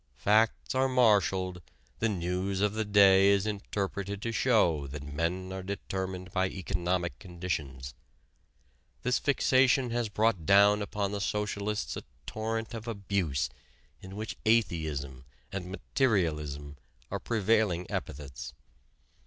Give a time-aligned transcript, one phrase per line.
[0.17, 1.61] Facts are marshaled,
[1.99, 7.19] the news of the day is interpreted to show that men are determined by economic
[7.19, 7.93] conditions.
[9.03, 13.47] This fixation has brought down upon the socialists a torrent of abuse
[14.01, 16.77] in which "atheism" and "materialism"
[17.11, 18.55] are prevailing epithets.